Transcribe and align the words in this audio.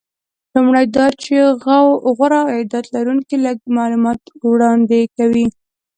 لومړی 0.53 0.85
دا 0.97 1.07
چې 1.21 1.33
غوره 2.15 2.41
عاید 2.51 2.73
لرونکي 2.95 3.35
لږ 3.45 3.57
معلومات 3.77 4.21
وړاندې 4.51 4.99
کوي 5.17 5.45